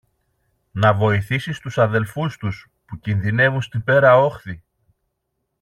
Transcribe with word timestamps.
να 0.71 0.93
βοηθήσεις 0.93 1.59
τους 1.59 1.77
αδελφούς 1.77 2.37
τους, 2.37 2.67
που 2.85 2.99
κινδυνεύουν 2.99 3.61
στην 3.61 3.83
πέρα 3.83 4.17
όχθη! 4.17 4.63